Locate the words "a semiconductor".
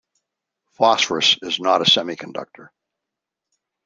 1.81-2.69